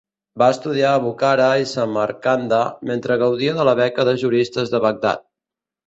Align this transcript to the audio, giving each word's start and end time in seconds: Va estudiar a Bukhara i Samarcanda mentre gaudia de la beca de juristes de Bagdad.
Va 0.41 0.45
estudiar 0.53 0.93
a 0.93 1.01
Bukhara 1.03 1.51
i 1.65 1.67
Samarcanda 1.73 2.63
mentre 2.93 3.21
gaudia 3.27 3.57
de 3.61 3.71
la 3.73 3.79
beca 3.85 4.11
de 4.13 4.19
juristes 4.27 4.77
de 4.77 4.85
Bagdad. 4.89 5.27